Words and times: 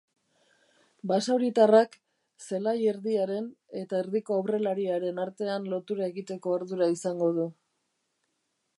Basauritarrak 1.11 1.97
zelai 2.47 2.73
erdiaren 2.93 3.51
eta 3.83 4.01
erdiko 4.05 4.39
aurrelariaren 4.41 5.23
artean 5.29 5.71
lotura 5.75 6.09
egiteko 6.15 6.59
ardura 6.61 6.93
izango 6.99 7.33
du. 7.41 7.51